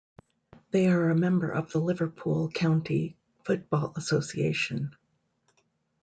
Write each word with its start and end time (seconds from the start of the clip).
They 0.71 0.87
are 0.87 1.11
a 1.11 1.15
member 1.15 1.51
of 1.51 1.71
the 1.71 1.77
Liverpool 1.79 2.49
County 2.49 3.15
Football 3.45 3.93
Association. 3.95 4.95